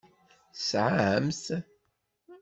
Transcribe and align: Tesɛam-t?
Tesɛam-t? 0.55 1.45